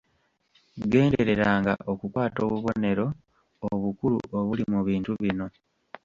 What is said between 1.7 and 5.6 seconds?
okukwata obubonero obukulu obuli mu bintu bino.